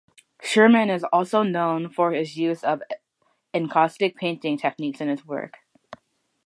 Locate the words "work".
5.27-5.59